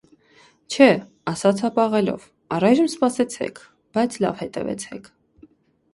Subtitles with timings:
[0.75, 2.25] -Չէ,- ասաց հապաղելով,-
[2.57, 3.63] առայժմ սպասեցեք,
[3.99, 5.15] բայց լավ հետևեցեք: